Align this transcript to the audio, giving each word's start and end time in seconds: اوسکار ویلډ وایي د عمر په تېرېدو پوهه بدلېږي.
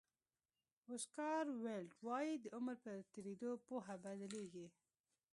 اوسکار 0.91 1.45
ویلډ 1.63 1.89
وایي 2.07 2.33
د 2.41 2.45
عمر 2.55 2.75
په 2.85 2.91
تېرېدو 3.13 3.49
پوهه 3.67 3.95
بدلېږي. 4.03 4.67